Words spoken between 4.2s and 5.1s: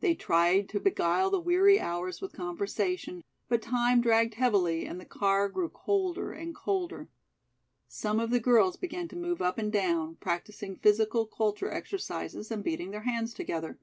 heavily and the